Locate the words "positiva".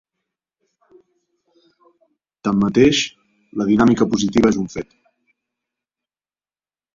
4.15-4.53